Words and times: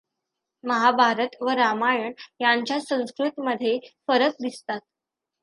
महाभारत 0.63 1.35
व 1.41 1.49
रामायण 1.49 2.11
यांच्या 2.41 2.79
संस्कृतमध्ये 2.79 3.77
फरक 4.07 4.41
दिसतात. 4.41 4.79